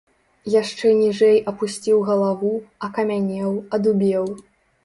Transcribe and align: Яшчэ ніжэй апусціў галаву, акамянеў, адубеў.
Яшчэ 0.61 0.87
ніжэй 1.01 1.37
апусціў 1.51 2.01
галаву, 2.09 2.53
акамянеў, 2.89 3.51
адубеў. 3.77 4.25